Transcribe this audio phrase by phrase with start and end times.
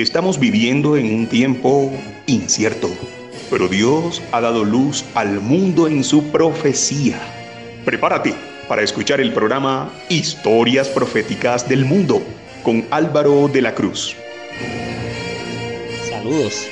[0.00, 1.92] Estamos viviendo en un tiempo
[2.26, 2.88] incierto,
[3.50, 7.20] pero Dios ha dado luz al mundo en su profecía.
[7.84, 8.34] Prepárate
[8.66, 12.22] para escuchar el programa Historias Proféticas del Mundo
[12.62, 14.16] con Álvaro de la Cruz.
[16.08, 16.66] Saludos.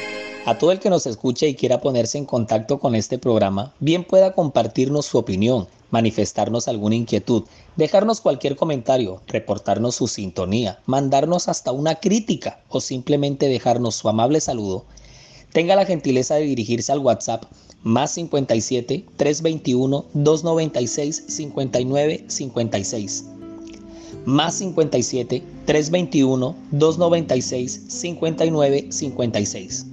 [0.47, 4.05] A todo el que nos escuche y quiera ponerse en contacto con este programa, bien
[4.05, 7.45] pueda compartirnos su opinión, manifestarnos alguna inquietud,
[7.77, 14.41] dejarnos cualquier comentario, reportarnos su sintonía, mandarnos hasta una crítica o simplemente dejarnos su amable
[14.41, 14.85] saludo,
[15.53, 17.45] tenga la gentileza de dirigirse al WhatsApp
[17.83, 23.25] más 57 321 296 59 56.
[24.25, 29.87] Más 57 321 296 59 56.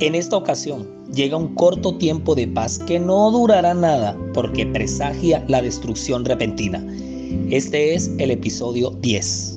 [0.00, 5.44] En esta ocasión llega un corto tiempo de paz que no durará nada porque presagia
[5.48, 6.84] la destrucción repentina.
[7.50, 9.55] Este es el episodio 10.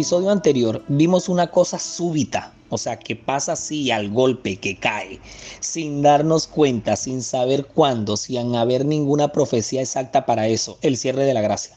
[0.00, 5.20] Episodio anterior vimos una cosa súbita, o sea, que pasa así al golpe, que cae,
[5.60, 11.24] sin darnos cuenta, sin saber cuándo, sin haber ninguna profecía exacta para eso, el cierre
[11.24, 11.76] de la gracia.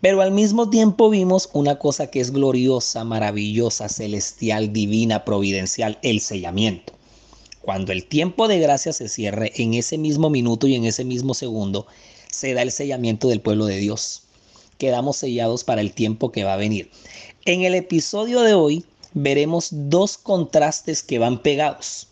[0.00, 6.22] Pero al mismo tiempo vimos una cosa que es gloriosa, maravillosa, celestial, divina, providencial, el
[6.22, 6.94] sellamiento.
[7.60, 11.34] Cuando el tiempo de gracia se cierre, en ese mismo minuto y en ese mismo
[11.34, 11.86] segundo,
[12.32, 14.22] se da el sellamiento del pueblo de Dios
[14.78, 16.90] quedamos sellados para el tiempo que va a venir.
[17.46, 18.84] En el episodio de hoy
[19.14, 22.08] veremos dos contrastes que van pegados.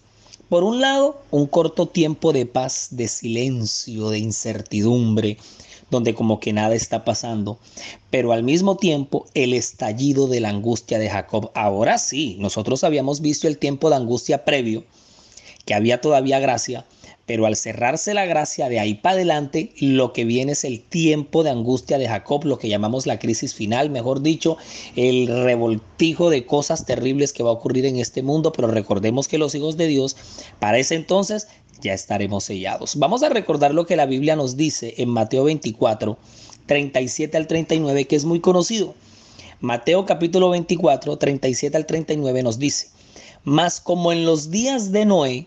[0.49, 5.39] Por un lado, un corto tiempo de paz, de silencio, de incertidumbre,
[5.91, 7.59] donde como que nada está pasando,
[8.11, 11.51] pero al mismo tiempo el estallido de la angustia de Jacob.
[11.57, 14.85] Ahora sí, nosotros habíamos visto el tiempo de angustia previo,
[15.65, 16.87] que había todavía gracia,
[17.27, 21.43] pero al cerrarse la gracia de ahí para adelante, lo que viene es el tiempo
[21.43, 24.59] de angustia de Jacob, lo que llamamos la crisis final, mejor dicho,
[24.97, 29.39] el revoltijo de cosas terribles que va a ocurrir en este mundo, pero recordemos que
[29.39, 30.17] los hijos de Dios,
[30.59, 31.49] para ese entonces,
[31.81, 32.97] ya estaremos sellados.
[32.97, 36.19] Vamos a recordar lo que la Biblia nos dice en Mateo 24,
[36.67, 38.95] 37 al 39, que es muy conocido.
[39.61, 42.89] Mateo capítulo 24, 37 al 39 nos dice,
[43.45, 45.47] mas como en los días de Noé,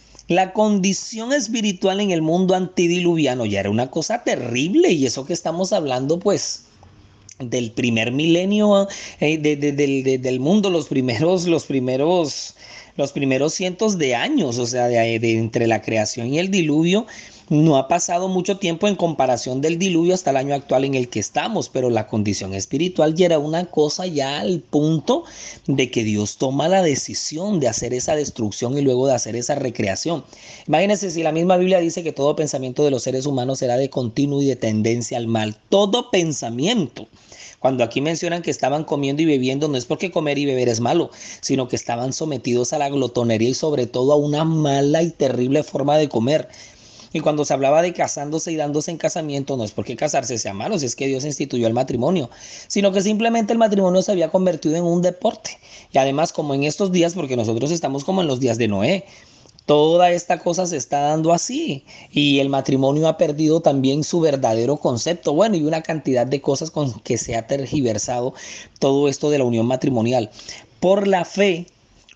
[0.31, 5.33] la condición espiritual en el mundo antidiluviano ya era una cosa terrible y eso que
[5.33, 6.63] estamos hablando pues
[7.39, 8.87] del primer milenio
[9.19, 12.55] eh, del mundo, los primeros, los primeros,
[12.95, 17.07] los primeros cientos de años, o sea, de, entre la creación y el diluvio,
[17.51, 21.09] no ha pasado mucho tiempo en comparación del diluvio hasta el año actual en el
[21.09, 25.25] que estamos, pero la condición espiritual ya era una cosa ya al punto
[25.67, 29.55] de que Dios toma la decisión de hacer esa destrucción y luego de hacer esa
[29.55, 30.23] recreación.
[30.65, 33.89] Imagínense si la misma Biblia dice que todo pensamiento de los seres humanos será de
[33.89, 35.57] continuo y de tendencia al mal.
[35.67, 37.09] Todo pensamiento.
[37.59, 40.79] Cuando aquí mencionan que estaban comiendo y bebiendo, no es porque comer y beber es
[40.79, 41.11] malo,
[41.41, 45.63] sino que estaban sometidos a la glotonería y sobre todo a una mala y terrible
[45.63, 46.47] forma de comer.
[47.13, 50.53] Y cuando se hablaba de casándose y dándose en casamiento, no es porque casarse sea
[50.53, 52.29] malo, si es que Dios instituyó el matrimonio,
[52.67, 55.59] sino que simplemente el matrimonio se había convertido en un deporte.
[55.91, 59.05] Y además, como en estos días, porque nosotros estamos como en los días de Noé,
[59.65, 64.77] Toda esta cosa se está dando así y el matrimonio ha perdido también su verdadero
[64.77, 65.33] concepto.
[65.33, 68.33] Bueno, y una cantidad de cosas con que se ha tergiversado
[68.79, 70.31] todo esto de la unión matrimonial.
[70.79, 71.67] Por la fe,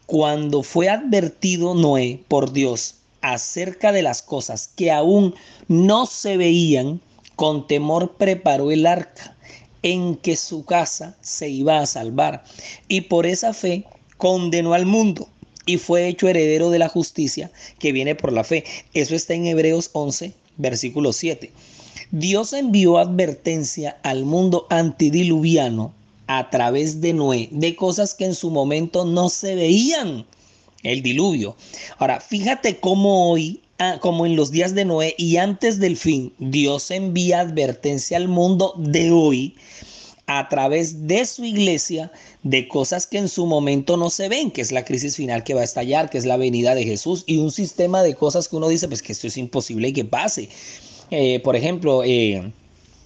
[0.07, 2.95] cuando fue advertido Noé por Dios
[3.33, 5.33] acerca de las cosas que aún
[5.67, 7.01] no se veían,
[7.35, 9.35] con temor preparó el arca
[9.81, 12.43] en que su casa se iba a salvar.
[12.87, 13.85] Y por esa fe
[14.17, 15.27] condenó al mundo
[15.65, 18.63] y fue hecho heredero de la justicia que viene por la fe.
[18.93, 21.51] Eso está en Hebreos 11, versículo 7.
[22.11, 25.93] Dios envió advertencia al mundo antidiluviano
[26.27, 30.25] a través de Noé de cosas que en su momento no se veían.
[30.85, 31.55] El diluvio.
[31.97, 36.31] Ahora, fíjate cómo hoy, ah, como en los días de Noé y antes del fin,
[36.37, 39.55] Dios envía advertencia al mundo de hoy
[40.27, 42.11] a través de su iglesia
[42.43, 45.53] de cosas que en su momento no se ven, que es la crisis final que
[45.53, 48.55] va a estallar, que es la venida de Jesús y un sistema de cosas que
[48.55, 50.49] uno dice, pues que esto es imposible y que pase.
[51.11, 52.51] Eh, por ejemplo, eh,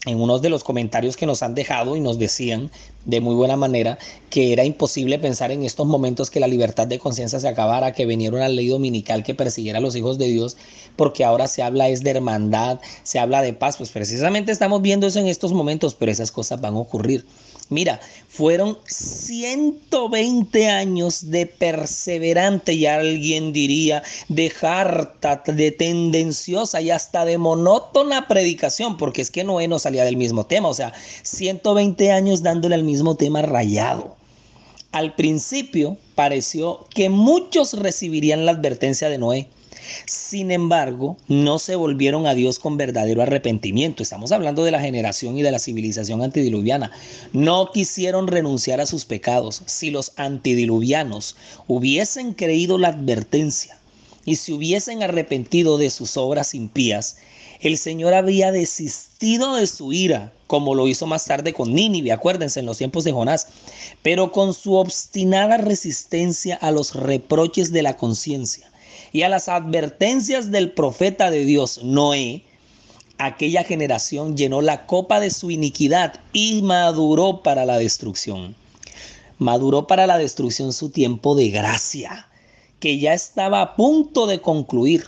[0.06, 2.72] en unos de los comentarios que nos han dejado y nos decían
[3.10, 3.98] de muy buena manera
[4.30, 8.06] que era imposible pensar en estos momentos que la libertad de conciencia se acabara, que
[8.06, 10.56] veniera una ley dominical que persiguiera a los hijos de Dios,
[10.96, 15.08] porque ahora se habla es de hermandad, se habla de paz, pues precisamente estamos viendo
[15.08, 17.26] eso en estos momentos, pero esas cosas van a ocurrir.
[17.72, 27.26] Mira, fueron 120 años de perseverante y alguien diría de harta, de tendenciosa y hasta
[27.26, 32.12] de monótona predicación, porque es que Noé no salía del mismo tema, o sea, 120
[32.12, 34.16] años dándole al mismo tema rayado.
[34.92, 39.48] Al principio pareció que muchos recibirían la advertencia de Noé
[40.06, 44.04] sin embargo, no se volvieron a Dios con verdadero arrepentimiento.
[44.04, 46.92] Estamos hablando de la generación y de la civilización antidiluviana.
[47.34, 49.63] No quisieron renunciar a sus pecados.
[49.66, 51.36] Si los antidiluvianos
[51.68, 53.78] hubiesen creído la advertencia
[54.25, 57.18] y se hubiesen arrepentido de sus obras impías,
[57.60, 62.60] el Señor había desistido de su ira, como lo hizo más tarde con Nínive, acuérdense,
[62.60, 63.48] en los tiempos de Jonás,
[64.02, 68.70] pero con su obstinada resistencia a los reproches de la conciencia
[69.12, 72.44] y a las advertencias del profeta de Dios, Noé,
[73.18, 78.56] aquella generación llenó la copa de su iniquidad y maduró para la destrucción.
[79.38, 82.28] Maduró para la destrucción su tiempo de gracia,
[82.80, 85.08] que ya estaba a punto de concluir.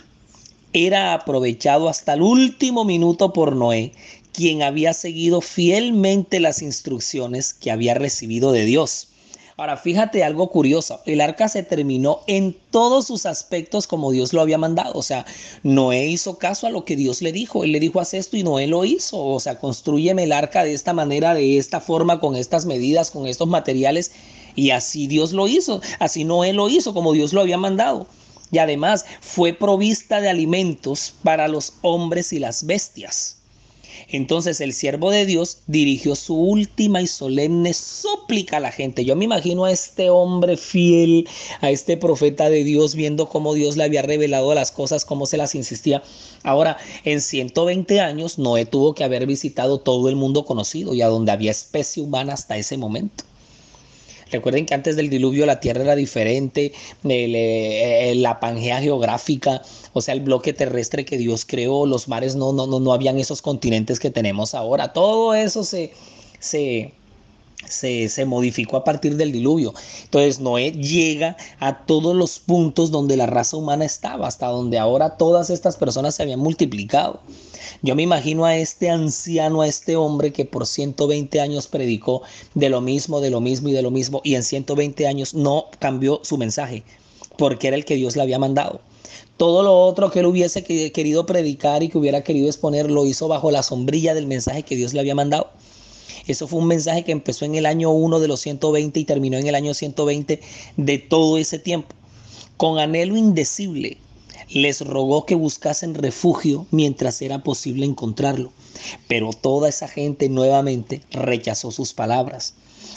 [0.74, 3.92] Era aprovechado hasta el último minuto por Noé,
[4.32, 9.08] quien había seguido fielmente las instrucciones que había recibido de Dios.
[9.58, 14.40] Ahora, fíjate algo curioso, el arca se terminó en todos sus aspectos como Dios lo
[14.40, 15.26] había mandado, o sea,
[15.62, 18.42] Noé hizo caso a lo que Dios le dijo, él le dijo haz esto y
[18.42, 22.34] Noé lo hizo, o sea, construyeme el arca de esta manera, de esta forma, con
[22.34, 24.12] estas medidas, con estos materiales,
[24.56, 28.06] y así Dios lo hizo, así Noé lo hizo como Dios lo había mandado.
[28.52, 33.38] Y además fue provista de alimentos para los hombres y las bestias.
[34.08, 39.04] Entonces el siervo de Dios dirigió su última y solemne súplica a la gente.
[39.04, 41.28] Yo me imagino a este hombre fiel,
[41.60, 45.38] a este profeta de Dios, viendo cómo Dios le había revelado las cosas, cómo se
[45.38, 46.02] las insistía.
[46.42, 51.08] Ahora, en 120 años, Noé tuvo que haber visitado todo el mundo conocido y a
[51.08, 53.24] donde había especie humana hasta ese momento.
[54.32, 56.72] Recuerden que antes del diluvio la Tierra era diferente,
[57.04, 59.62] eh, la pangea geográfica,
[59.92, 63.18] o sea, el bloque terrestre que Dios creó, los mares no, no, no, no habían
[63.18, 64.92] esos continentes que tenemos ahora.
[64.92, 65.92] Todo eso se,
[66.40, 66.94] se,
[67.66, 69.74] se, modificó a partir del diluvio.
[70.04, 75.16] Entonces Noé llega a todos los puntos donde la raza humana estaba, hasta donde ahora
[75.16, 77.20] todas estas personas se habían multiplicado.
[77.82, 82.22] Yo me imagino a este anciano, a este hombre que por 120 años predicó
[82.54, 85.66] de lo mismo, de lo mismo y de lo mismo, y en 120 años no
[85.78, 86.84] cambió su mensaje,
[87.36, 88.80] porque era el que Dios le había mandado.
[89.36, 93.26] Todo lo otro que él hubiese querido predicar y que hubiera querido exponer lo hizo
[93.26, 95.50] bajo la sombrilla del mensaje que Dios le había mandado.
[96.26, 99.38] Eso fue un mensaje que empezó en el año 1 de los 120 y terminó
[99.38, 100.40] en el año 120
[100.76, 101.94] de todo ese tiempo.
[102.56, 103.98] Con anhelo indecible,
[104.50, 108.52] les rogó que buscasen refugio mientras era posible encontrarlo.
[109.08, 112.54] Pero toda esa gente nuevamente rechazó sus palabras.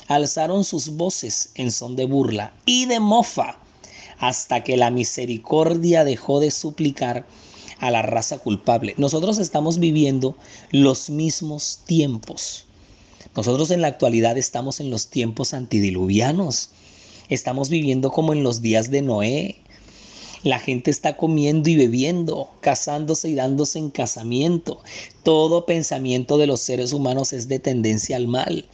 [0.07, 3.57] Alzaron sus voces en son de burla y de mofa
[4.19, 7.25] hasta que la misericordia dejó de suplicar
[7.79, 8.93] a la raza culpable.
[8.97, 10.37] Nosotros estamos viviendo
[10.71, 12.64] los mismos tiempos.
[13.35, 16.69] Nosotros en la actualidad estamos en los tiempos antidiluvianos.
[17.27, 19.57] Estamos viviendo como en los días de Noé.
[20.43, 24.81] La gente está comiendo y bebiendo, casándose y dándose en casamiento.
[25.23, 28.65] Todo pensamiento de los seres humanos es de tendencia al mal.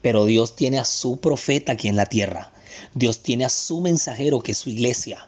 [0.00, 2.52] Pero Dios tiene a su profeta aquí en la tierra.
[2.94, 5.26] Dios tiene a su mensajero que es su iglesia.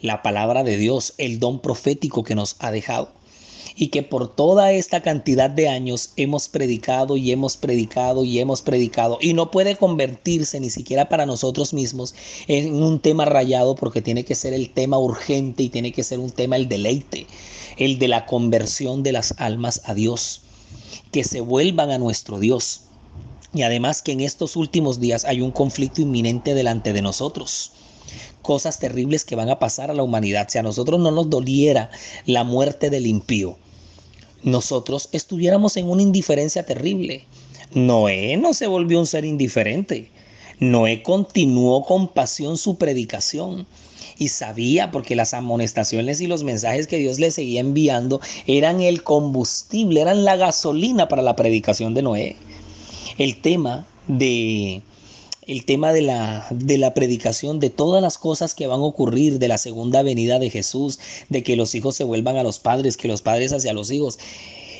[0.00, 3.12] La palabra de Dios, el don profético que nos ha dejado
[3.74, 8.62] y que por toda esta cantidad de años hemos predicado y hemos predicado y hemos
[8.62, 12.14] predicado y no puede convertirse ni siquiera para nosotros mismos
[12.46, 16.18] en un tema rayado porque tiene que ser el tema urgente y tiene que ser
[16.18, 17.26] un tema el deleite,
[17.76, 20.42] el de la conversión de las almas a Dios,
[21.10, 22.82] que se vuelvan a nuestro Dios.
[23.54, 27.72] Y además que en estos últimos días hay un conflicto inminente delante de nosotros
[28.42, 30.48] cosas terribles que van a pasar a la humanidad.
[30.48, 31.90] Si a nosotros no nos doliera
[32.26, 33.56] la muerte del impío,
[34.42, 37.24] nosotros estuviéramos en una indiferencia terrible.
[37.74, 40.10] Noé no se volvió un ser indiferente.
[40.60, 43.66] Noé continuó con pasión su predicación
[44.18, 49.02] y sabía porque las amonestaciones y los mensajes que Dios le seguía enviando eran el
[49.02, 52.36] combustible, eran la gasolina para la predicación de Noé.
[53.18, 54.82] El tema de
[55.46, 59.38] el tema de la, de la predicación, de todas las cosas que van a ocurrir,
[59.38, 62.96] de la segunda venida de Jesús, de que los hijos se vuelvan a los padres,
[62.96, 64.18] que los padres hacia los hijos.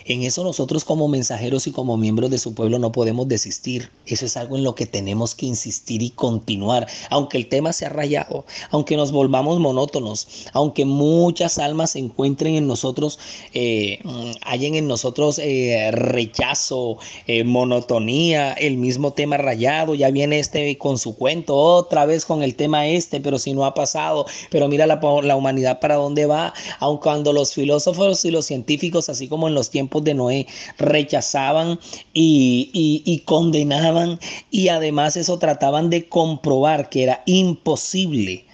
[0.06, 3.90] En eso nosotros como mensajeros y como miembros de su pueblo no podemos desistir.
[4.06, 6.87] Eso es algo en lo que tenemos que insistir y continuar.
[7.11, 12.66] Aunque el tema sea rayado, aunque nos volvamos monótonos, aunque muchas almas se encuentren en
[12.66, 13.18] nosotros,
[13.52, 14.00] eh,
[14.42, 20.99] hayan en nosotros eh, rechazo, eh, monotonía, el mismo tema rayado, ya viene este con
[20.99, 24.87] su cuento, otra vez con el tema este, pero si no ha pasado, pero mira
[24.87, 29.49] la, la humanidad para dónde va, aun cuando los filósofos y los científicos, así como
[29.49, 30.46] en los tiempos de Noé
[30.78, 31.78] rechazaban
[32.12, 32.70] y,
[33.04, 34.18] y condenaban
[34.50, 38.44] y además eso trataban de comprobar que era imposible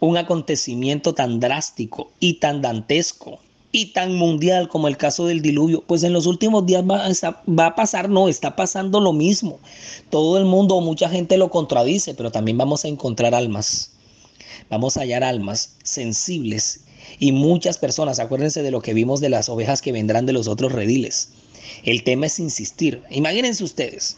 [0.00, 3.38] un acontecimiento tan drástico y tan dantesco
[3.72, 7.42] y tan mundial como el caso del diluvio, pues en los últimos días va a,
[7.48, 9.60] va a, pasar, no, está pasando lo mismo.
[10.10, 13.92] Todo el mundo, mucha gente lo contradice, pero también vamos a encontrar almas.
[14.68, 16.80] Vamos a hallar almas sensibles
[17.18, 20.48] y muchas personas, acuérdense de lo que vimos de las ovejas que vendrán de los
[20.48, 21.30] otros rediles.
[21.84, 23.02] El tema es insistir.
[23.10, 24.16] Imagínense ustedes,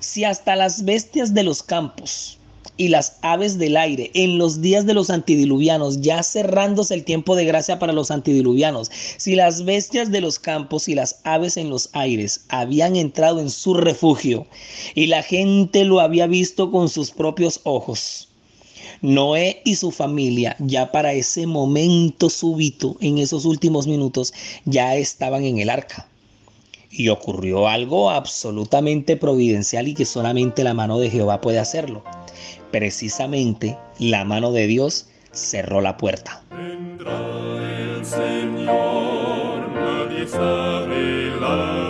[0.00, 2.38] si hasta las bestias de los campos
[2.76, 7.36] y las aves del aire en los días de los antidiluvianos, ya cerrándose el tiempo
[7.36, 11.70] de gracia para los antidiluvianos, si las bestias de los campos y las aves en
[11.70, 14.46] los aires habían entrado en su refugio
[14.94, 18.28] y la gente lo había visto con sus propios ojos,
[19.02, 24.32] Noé y su familia ya para ese momento súbito, en esos últimos minutos,
[24.64, 26.06] ya estaban en el arca.
[26.90, 32.04] Y ocurrió algo absolutamente providencial y que solamente la mano de Jehová puede hacerlo.
[32.70, 36.42] Precisamente la mano de Dios cerró la puerta.
[36.50, 41.83] el Señor, nadie sabe la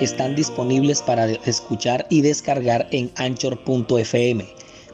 [0.00, 4.44] están disponibles para escuchar y descargar en anchor.fm.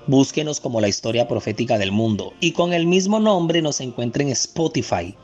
[0.06, 4.30] Búsquenos como la historia profética del mundo y con el mismo nombre nos encuentra en
[4.30, 5.14] Spotify.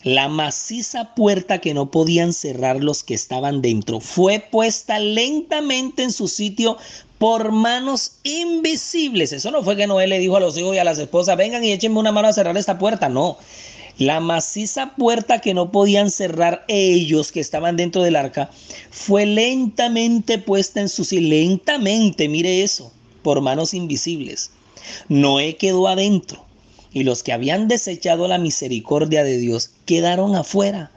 [0.02, 6.12] La maciza puerta que no podían cerrar los que estaban dentro fue puesta lentamente en
[6.12, 6.80] su sitio
[7.20, 9.34] por manos invisibles.
[9.34, 11.64] Eso no fue que Noé le dijo a los hijos y a las esposas, vengan
[11.64, 13.08] y échenme una mano a cerrar esta puerta.
[13.08, 13.38] No,
[14.00, 18.50] la maciza puerta que no podían cerrar ellos que estaban dentro del arca
[18.90, 24.50] fue lentamente puesta en su sitio, lentamente, mire eso, por manos invisibles.
[25.08, 26.44] Noé quedó adentro
[26.94, 30.92] y los que habían desechado la misericordia de Dios quedaron afuera.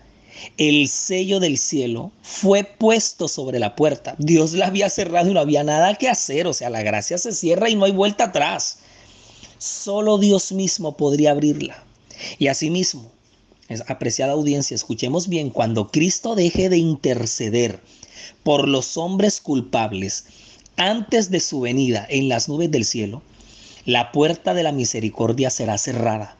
[0.58, 4.14] El sello del cielo fue puesto sobre la puerta.
[4.18, 6.46] Dios la había cerrado y no había nada que hacer.
[6.46, 8.78] O sea, la gracia se cierra y no hay vuelta atrás.
[9.58, 11.82] Solo Dios mismo podría abrirla.
[12.38, 13.10] Y asimismo,
[13.88, 17.80] apreciada audiencia, escuchemos bien, cuando Cristo deje de interceder
[18.42, 20.26] por los hombres culpables
[20.76, 23.22] antes de su venida en las nubes del cielo,
[23.86, 26.36] la puerta de la misericordia será cerrada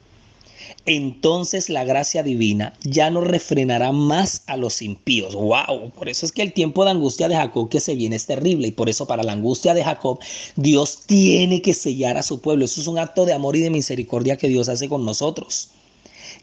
[0.87, 5.35] entonces la gracia divina ya no refrenará más a los impíos.
[5.35, 5.91] ¡Wow!
[5.91, 8.69] Por eso es que el tiempo de angustia de Jacob que se viene es terrible
[8.69, 10.21] y por eso para la angustia de Jacob
[10.55, 12.65] Dios tiene que sellar a su pueblo.
[12.65, 15.71] Eso es un acto de amor y de misericordia que Dios hace con nosotros.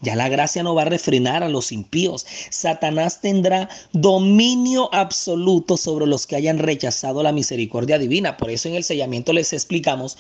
[0.04, 2.26] Ya la gracia no va a refrenar a los impíos.
[2.50, 8.36] Satanás tendrá dominio absoluto sobre los que hayan rechazado la misericordia divina.
[8.36, 10.18] Por eso en el sellamiento les explicamos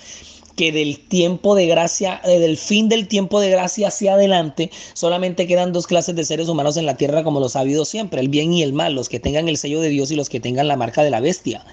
[0.55, 5.47] que del tiempo de gracia, eh, del fin del tiempo de gracia hacia adelante, solamente
[5.47, 8.29] quedan dos clases de seres humanos en la tierra como los ha habido siempre, el
[8.29, 10.69] bien y el mal, los que tengan el sello de Dios y los que tengan
[10.69, 11.65] la marca de la bestia.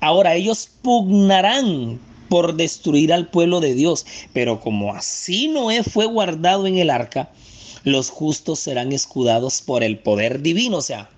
[0.00, 1.98] Ahora ellos pugnarán
[2.32, 7.30] por destruir al pueblo de Dios, pero como así Noé fue guardado en el arca,
[7.84, 11.10] los justos serán escudados por el poder divino, o sea,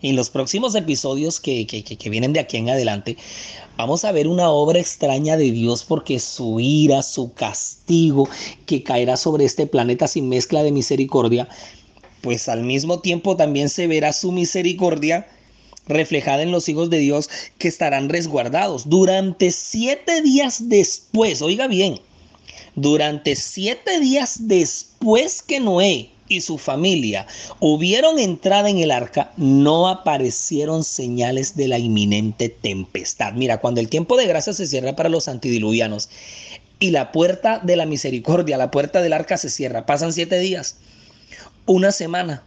[0.00, 3.18] en los próximos episodios que, que, vienen de aquí en adelante,
[3.76, 8.26] vamos a ver una obra extraña de Dios porque su ira, su castigo
[8.64, 11.46] que caerá sobre este planeta sin mezcla de misericordia,
[12.22, 15.26] pues al mismo tiempo también se verá su misericordia
[15.86, 22.00] reflejada en los hijos de Dios que estarán resguardados durante siete días después, oiga bien,
[22.74, 27.26] durante siete días después que Noé y su familia
[27.60, 33.34] hubieron entrada en el arca, no aparecieron señales de la inminente tempestad.
[33.34, 36.08] Mira, cuando el tiempo de gracia se cierra para los antidiluvianos
[36.78, 40.76] y la puerta de la misericordia, la puerta del arca se cierra, pasan siete días,
[41.66, 42.42] una semana,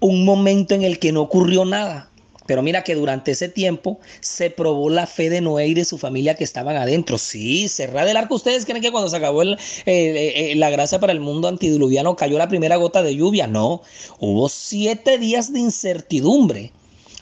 [0.00, 2.09] un momento en el que no ocurrió nada.
[2.46, 5.98] Pero mira que durante ese tiempo se probó la fe de Noé y de su
[5.98, 7.18] familia que estaban adentro.
[7.18, 8.34] Sí, cerrar el arco.
[8.34, 12.76] ¿Ustedes creen que cuando se acabó la gracia para el mundo antidiluviano cayó la primera
[12.76, 13.46] gota de lluvia?
[13.46, 13.82] No,
[14.18, 16.72] hubo siete días de incertidumbre.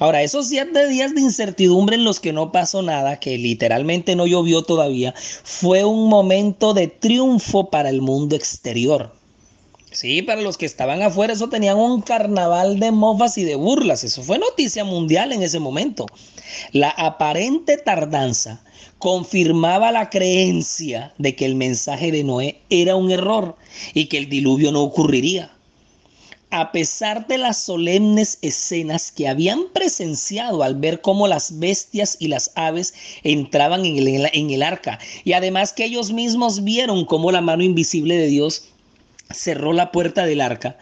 [0.00, 4.28] Ahora, esos siete días de incertidumbre en los que no pasó nada, que literalmente no
[4.28, 9.17] llovió todavía, fue un momento de triunfo para el mundo exterior.
[10.00, 14.04] Sí, para los que estaban afuera, eso tenían un carnaval de mofas y de burlas.
[14.04, 16.06] Eso fue noticia mundial en ese momento.
[16.70, 18.62] La aparente tardanza
[18.98, 23.56] confirmaba la creencia de que el mensaje de Noé era un error
[23.92, 25.50] y que el diluvio no ocurriría.
[26.50, 32.28] A pesar de las solemnes escenas que habían presenciado al ver cómo las bestias y
[32.28, 37.32] las aves entraban en el, en el arca, y además que ellos mismos vieron cómo
[37.32, 38.68] la mano invisible de Dios
[39.30, 40.78] cerró la puerta del arca,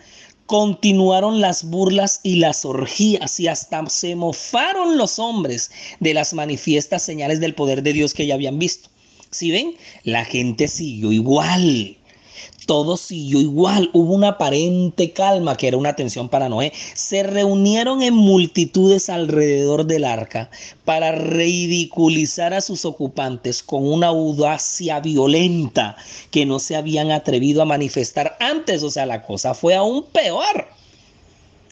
[0.46, 7.02] continuaron las burlas y las orgías y hasta se mofaron los hombres de las manifiestas
[7.02, 8.88] señales del poder de Dios que ya habían visto.
[9.30, 11.96] Si ven, la gente siguió igual
[12.66, 16.72] todo siguió igual, hubo una aparente calma que era una atención para Noé.
[16.94, 20.50] Se reunieron en multitudes alrededor del arca
[20.84, 25.96] para ridiculizar a sus ocupantes con una audacia violenta
[26.30, 28.82] que no se habían atrevido a manifestar antes.
[28.82, 30.66] O sea, la cosa fue aún peor.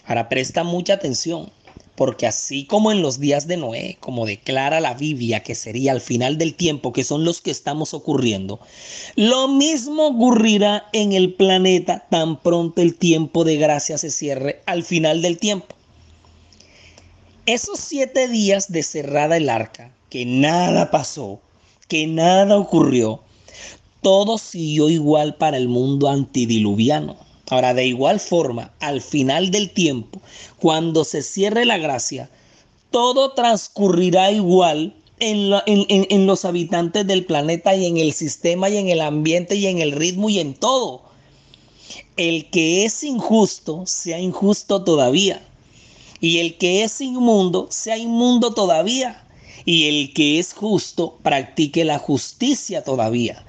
[0.07, 1.51] Ahora presta mucha atención
[1.95, 6.01] porque así como en los días de Noé, como declara la Biblia que sería al
[6.01, 8.61] final del tiempo, que son los que estamos ocurriendo,
[9.15, 14.83] lo mismo ocurrirá en el planeta tan pronto el tiempo de gracia se cierre al
[14.83, 15.75] final del tiempo.
[17.47, 21.41] Esos siete días de cerrada el arca, que nada pasó,
[21.89, 23.21] que nada ocurrió,
[24.01, 27.17] todo siguió igual para el mundo antidiluviano.
[27.51, 30.21] Ahora, de igual forma, al final del tiempo,
[30.59, 32.31] cuando se cierre la gracia,
[32.91, 39.01] todo transcurrirá igual en, los habitantes del planeta y en el sistema y en el
[39.01, 41.03] ambiente y en el ritmo y en todo.
[42.17, 45.47] El que es injusto sea injusto todavía.
[46.21, 49.23] Y el que es inmundo sea inmundo todavía.
[49.67, 53.45] Y el que es justo practique la justicia todavía.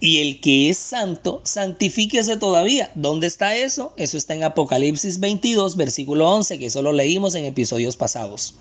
[0.00, 2.90] Y el que es santo, santifíquese todavía.
[2.94, 3.92] ¿Dónde está eso?
[3.96, 8.54] Eso está en Apocalipsis 22, versículo 11, que eso lo leímos en episodios pasados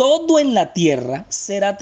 [0.00, 1.76] todo en la tierra será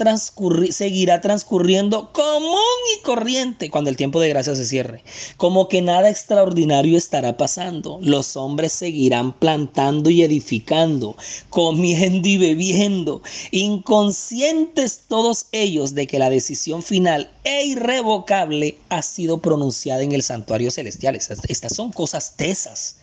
[0.71, 2.59] seguirá transcurriendo común
[2.97, 5.05] y corriente cuando el tiempo de gracia se cierre.
[5.37, 7.97] Como que nada extraordinario estará pasando.
[8.01, 11.15] Los hombres seguirán plantando y edificando,
[11.49, 19.37] comiendo y bebiendo, inconscientes todos ellos de que la decisión final e irrevocable ha sido
[19.37, 21.15] pronunciada en el santuario celestial.
[21.15, 22.97] Estas, estas son cosas tesas,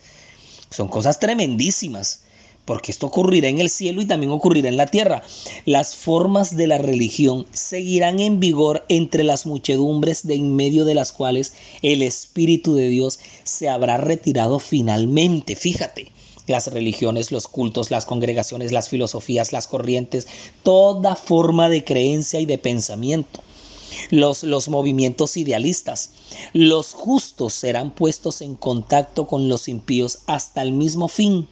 [0.69, 2.19] son cosas tremendísimas
[2.67, 5.23] porque esto ocurrirá en el cielo y también ocurrirá en la tierra.
[5.65, 10.93] Las formas de la religión seguirán en vigor entre las muchedumbres de en medio de
[10.93, 15.55] las cuales el Espíritu de Dios se habrá retirado finalmente.
[15.55, 16.11] Fíjate,
[16.45, 20.27] las religiones, los cultos, las congregaciones, las filosofías, las corrientes,
[20.63, 23.41] toda forma de creencia y de pensamiento.
[24.11, 26.11] Los, los, movimientos idealistas.
[26.51, 31.47] Los justos serán puestos en contacto con los impíos hasta el mismo fin.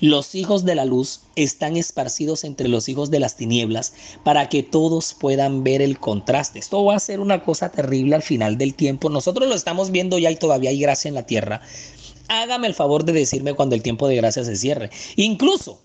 [0.00, 4.62] Los hijos de la luz están esparcidos entre los hijos de las tinieblas para que
[4.62, 6.60] todos puedan ver el contraste.
[6.60, 9.10] Esto va a ser una cosa terrible al final del tiempo.
[9.10, 11.62] Nosotros lo estamos viendo ya y todavía hay gracia en la tierra.
[12.28, 14.90] Hágame el favor de decirme cuando el tiempo de gracia se cierre.
[15.16, 15.80] Incluso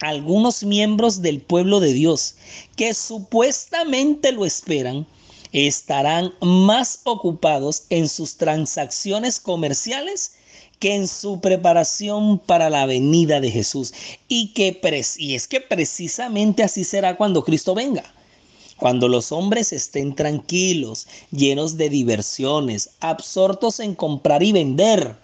[0.00, 2.36] algunos miembros del pueblo de Dios
[2.76, 5.06] que supuestamente lo esperan
[5.52, 10.32] estarán más ocupados en sus transacciones comerciales
[10.82, 13.94] que en su preparación para la venida de Jesús.
[14.26, 14.80] Y, que
[15.16, 18.02] y es que precisamente así será cuando Cristo venga.
[18.78, 25.14] Cuando los hombres estén tranquilos, llenos de diversiones, absortos en comprar y vender,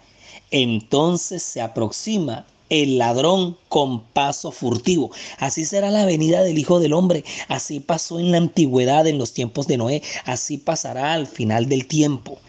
[0.49, 5.11] entonces se aproxima el ladrón con paso furtivo.
[5.39, 7.25] Así será la venida del Hijo del Hombre.
[7.49, 10.03] Así pasó en la antigüedad, en los tiempos de Noé.
[10.23, 12.39] Así pasará al final del tiempo.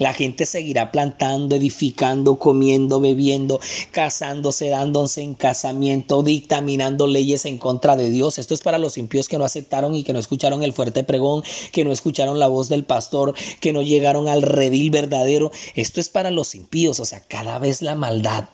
[0.00, 3.60] La gente seguirá plantando, edificando, comiendo, bebiendo,
[3.90, 8.38] casándose, dándose en casamiento, dictaminando leyes en contra de Dios.
[8.38, 11.42] Esto es para los impíos que no aceptaron y que no escucharon el fuerte pregón,
[11.70, 15.52] que no escucharon la voz del pastor, que no llegaron al redil verdadero.
[15.74, 18.48] Esto es para los impíos, o sea, cada vez la maldad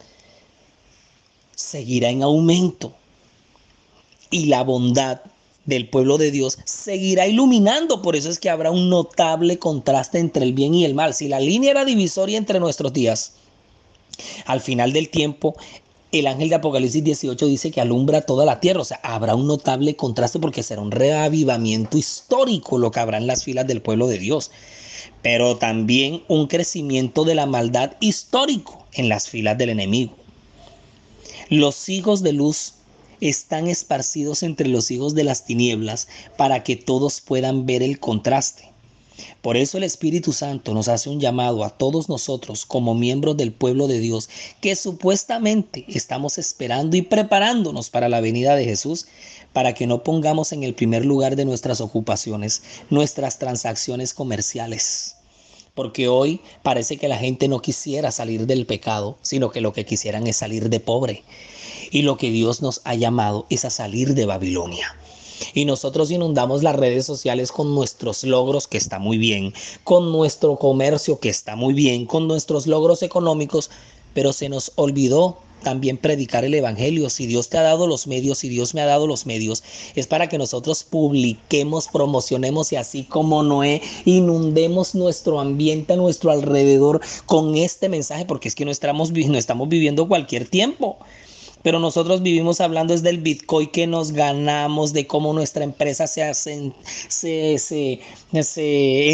[1.55, 2.93] seguirá en aumento
[4.33, 5.21] y la bondad
[5.67, 8.01] del pueblo de Dios seguirá iluminando.
[8.01, 11.15] Por eso es que habrá un notable contraste entre el bien y el mal.
[11.15, 13.35] Si la línea era divisoria entre nuestros días,
[14.47, 15.57] al final del tiempo,
[16.13, 18.81] el ángel de Apocalipsis 18 dice que alumbra toda la tierra.
[18.81, 23.27] O sea, habrá un notable contraste porque será un reavivamiento histórico lo que habrá en
[23.27, 24.51] las filas del pueblo de Dios.
[25.23, 30.15] Pero también un crecimiento de la maldad histórico en las filas del enemigo.
[31.49, 32.76] Los hijos de luz
[33.21, 38.77] están esparcidos entre los hijos de las tinieblas para que todos puedan ver el contraste.
[39.41, 43.53] Por eso el Espíritu Santo nos hace un llamado a todos nosotros como miembros del
[43.53, 44.29] pueblo de Dios
[44.61, 49.07] que supuestamente estamos esperando y preparándonos para la venida de Jesús
[49.53, 55.17] para que no pongamos en el primer lugar de nuestras ocupaciones nuestras transacciones comerciales.
[55.75, 59.85] Porque hoy parece que la gente no quisiera salir del pecado, sino que lo que
[59.85, 61.23] quisieran es salir de pobre.
[61.91, 64.95] Y lo que Dios nos ha llamado es a salir de Babilonia.
[65.55, 69.53] Y nosotros inundamos las redes sociales con nuestros logros, que está muy bien,
[69.85, 73.71] con nuestro comercio, que está muy bien, con nuestros logros económicos,
[74.15, 77.11] pero se nos olvidó también predicar el Evangelio.
[77.11, 79.63] Si Dios te ha dado los medios, si Dios me ha dado los medios,
[79.95, 86.31] es para que nosotros publiquemos, promocionemos y así como Noé, inundemos nuestro ambiente a nuestro
[86.31, 90.99] alrededor con este mensaje, porque es que no estamos, no estamos viviendo cualquier tiempo
[91.67, 96.23] pero nosotros vivimos hablando es del Bitcoin que nos ganamos, de cómo nuestra empresa se,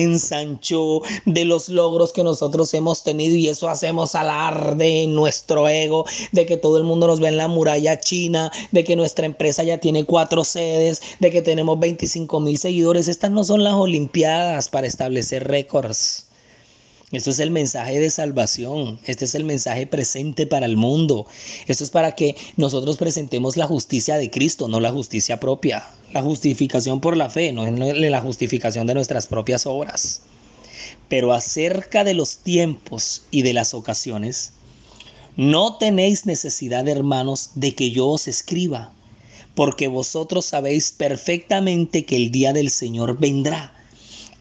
[0.02, 6.04] ensanchó, de los logros que nosotros hemos tenido y eso hacemos alarde en nuestro ego,
[6.32, 9.62] de que todo el mundo nos ve en la muralla china, de que nuestra empresa
[9.62, 13.08] ya tiene cuatro sedes, de que tenemos 25 mil seguidores.
[13.08, 16.26] Estas no son las Olimpiadas para establecer récords.
[17.12, 18.98] Esto es el mensaje de salvación.
[19.04, 21.26] Este es el mensaje presente para el mundo.
[21.68, 25.86] Esto es para que nosotros presentemos la justicia de Cristo, no la justicia propia.
[26.14, 30.22] La justificación por la fe, no es la justificación de nuestras propias obras.
[31.10, 34.52] Pero acerca de los tiempos y de las ocasiones,
[35.36, 38.90] no tenéis necesidad, hermanos, de que yo os escriba,
[39.54, 43.74] porque vosotros sabéis perfectamente que el día del Señor vendrá,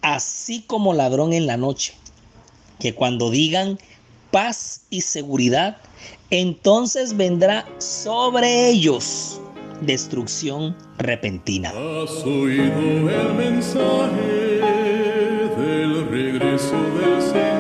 [0.01, 1.93] así como ladrón en la noche
[2.81, 3.77] que cuando digan
[4.31, 5.77] paz y seguridad,
[6.31, 9.39] entonces vendrá sobre ellos
[9.81, 11.69] destrucción repentina.
[11.69, 14.59] ¿Has oído el mensaje
[15.57, 17.50] del regreso del Señor?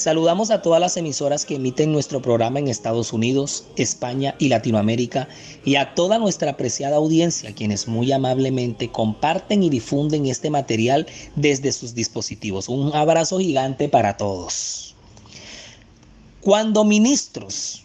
[0.00, 5.28] Saludamos a todas las emisoras que emiten nuestro programa en Estados Unidos, España y Latinoamérica
[5.62, 11.70] y a toda nuestra apreciada audiencia quienes muy amablemente comparten y difunden este material desde
[11.72, 12.70] sus dispositivos.
[12.70, 14.94] Un abrazo gigante para todos.
[16.40, 17.84] Cuando ministros,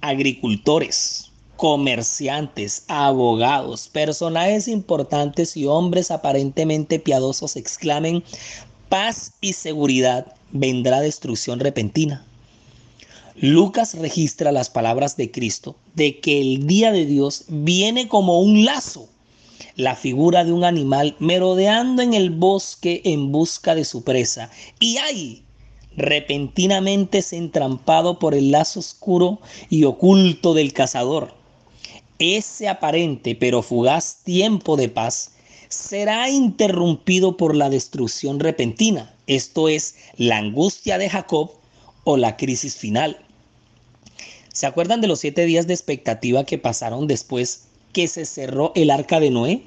[0.00, 8.22] agricultores, comerciantes, abogados, personajes importantes y hombres aparentemente piadosos exclamen
[8.88, 12.24] paz y seguridad, vendrá destrucción repentina.
[13.36, 18.64] Lucas registra las palabras de Cristo de que el día de Dios viene como un
[18.64, 19.08] lazo,
[19.76, 24.50] la figura de un animal merodeando en el bosque en busca de su presa.
[24.80, 25.44] Y hay
[25.96, 31.34] repentinamente es entrampado por el lazo oscuro y oculto del cazador.
[32.18, 35.32] Ese aparente pero fugaz tiempo de paz
[35.68, 41.52] será interrumpido por la destrucción repentina, esto es, la angustia de Jacob
[42.04, 43.18] o la crisis final.
[44.52, 48.90] ¿Se acuerdan de los siete días de expectativa que pasaron después que se cerró el
[48.90, 49.62] arca de Noé?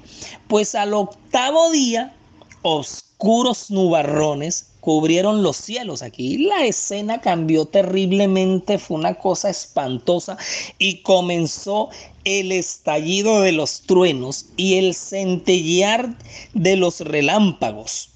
[0.48, 2.14] Pues al octavo día,
[2.62, 6.02] oscuros nubarrones cubrieron los cielos.
[6.02, 10.36] Aquí la escena cambió terriblemente, fue una cosa espantosa
[10.76, 11.88] y comenzó
[12.24, 16.18] el estallido de los truenos y el centellear
[16.52, 18.10] de los relámpagos.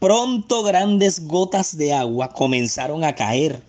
[0.00, 3.62] Pronto grandes gotas de agua comenzaron a caer.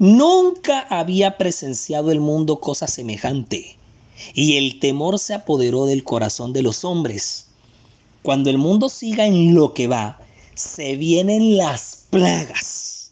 [0.00, 3.76] Nunca había presenciado el mundo cosa semejante
[4.34, 7.46] y el temor se apoderó del corazón de los hombres.
[8.22, 10.18] Cuando el mundo siga en lo que va,
[10.62, 13.10] se vienen las plagas.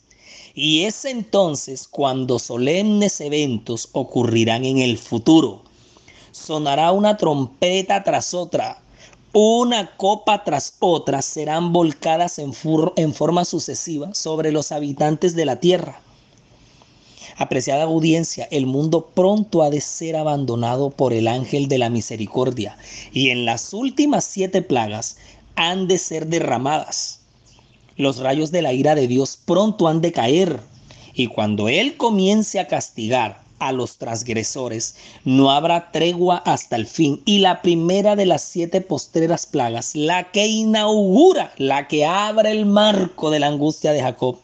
[0.54, 5.62] Y es entonces cuando solemnes eventos ocurrirán en el futuro.
[6.32, 8.80] Sonará una trompeta tras otra,
[9.32, 12.52] una copa tras otra serán volcadas en,
[12.96, 16.00] en, forma sucesiva sobre los habitantes de la tierra.
[17.36, 22.76] Apreciada audiencia, el mundo pronto ha de ser abandonado por el ángel de la misericordia
[23.12, 25.16] y en las últimas siete plagas
[25.54, 27.19] han de ser derramadas.
[27.96, 30.60] Los rayos de la ira de Dios pronto han de caer.
[31.14, 37.22] Y cuando Él comience a castigar a los transgresores, no habrá tregua hasta el fin.
[37.24, 42.66] Y la primera de las siete postreras plagas, la que inaugura, la que abre el
[42.66, 44.38] marco de la angustia de Jacob,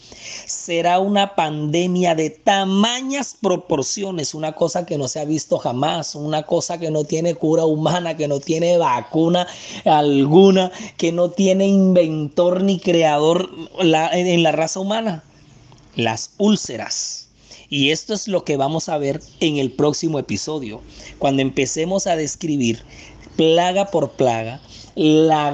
[0.47, 6.45] será una pandemia de tamañas proporciones, una cosa que no se ha visto jamás, una
[6.45, 9.47] cosa que no tiene cura humana, que no tiene vacuna
[9.85, 13.49] alguna, que no tiene inventor ni creador
[13.81, 15.25] en la raza humana.
[15.95, 17.26] Las úlceras
[17.69, 20.83] y esto es lo que vamos a ver en el próximo episodio,
[21.19, 22.83] cuando empecemos a describir
[23.37, 24.61] plaga por plaga
[24.97, 25.51] la,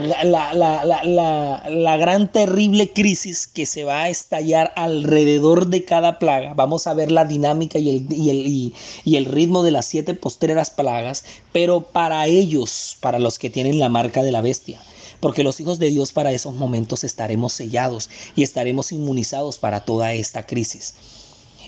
[1.69, 6.55] la, gran terrible crisis que se va a estallar alrededor de cada plaga.
[6.55, 10.15] Vamos a ver la dinámica y el, y el, y el ritmo de las siete
[10.15, 14.81] postreras plagas, pero para ellos, para los que tienen la marca de la bestia
[15.19, 20.12] porque los hijos de Dios para esos momentos estaremos sellados y estaremos inmunizados para toda
[20.15, 20.95] esta crisis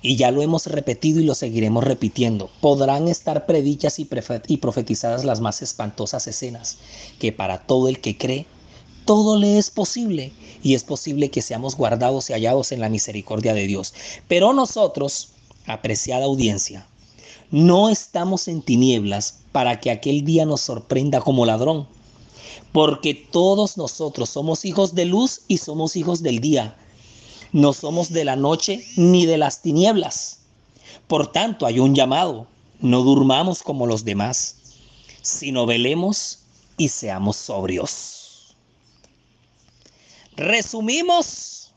[0.05, 2.51] y ya lo hemos repetido y lo seguiremos repitiendo.
[2.61, 6.77] Podrán estar predichas y, profetizadas las más espantosas escenas,
[7.19, 8.45] que para todo el que cree,
[9.07, 13.55] todo le es posible y es posible que seamos guardados y hallados en la misericordia
[13.55, 13.95] de Dios.
[14.29, 15.31] Pero nosotros,
[15.65, 16.87] apreciada audiencia,
[17.51, 21.89] no estamos en tinieblas para que aquel día nos sorprenda como ladrón,
[22.73, 26.77] porque todos nosotros somos hijos de luz y somos hijos del día.
[27.55, 30.41] No somos de la noche ni de las tinieblas.
[31.07, 32.49] Por tanto, hay un llamado.
[32.81, 34.57] No durmamos como los demás,
[35.23, 36.41] sino velemos
[36.77, 38.57] y seamos sobrios.
[40.37, 41.71] Resumimos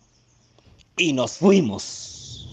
[0.98, 2.48] y nos fuimos.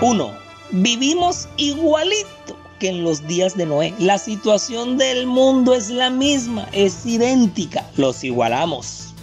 [0.00, 0.38] 1.
[0.70, 3.94] Vivimos igualito que en los días de Noé.
[3.98, 9.14] La situación del mundo es la misma, es idéntica, los igualamos.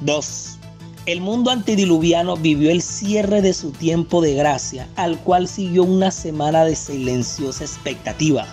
[0.00, 0.58] 2.
[1.06, 6.10] El mundo antediluviano vivió el cierre de su tiempo de gracia, al cual siguió una
[6.10, 8.46] semana de silenciosa expectativa.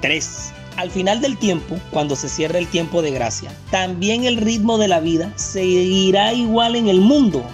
[0.00, 0.52] 3.
[0.76, 4.88] Al final del tiempo, cuando se cierre el tiempo de gracia, también el ritmo de
[4.88, 7.44] la vida seguirá igual en el mundo.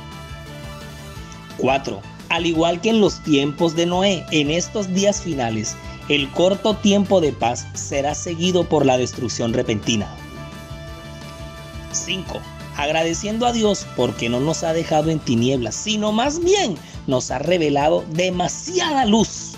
[1.59, 5.77] 4 al igual que en los tiempos de Noé, en estos días finales,
[6.09, 10.09] el corto tiempo de paz será seguido por la destrucción repentina.
[11.93, 12.41] 5.
[12.77, 17.38] Agradeciendo a Dios porque no nos ha dejado en tinieblas, sino más bien nos ha
[17.38, 19.55] revelado demasiada luz.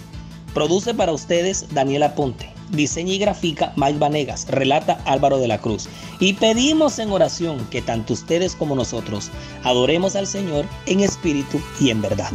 [0.54, 2.59] Produce para ustedes Daniela Ponte.
[2.70, 5.88] Diseña y grafica Mike Vanegas, relata Álvaro de la Cruz.
[6.18, 9.30] Y pedimos en oración que tanto ustedes como nosotros
[9.64, 12.32] adoremos al Señor en espíritu y en verdad.